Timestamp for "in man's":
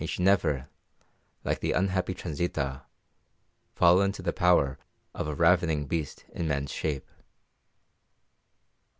6.33-6.71